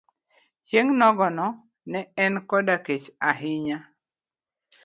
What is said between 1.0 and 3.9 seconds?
onogo ne en koda kech ahinya.